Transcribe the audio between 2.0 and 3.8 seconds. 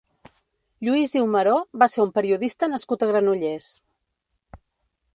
un periodista nascut a Granollers.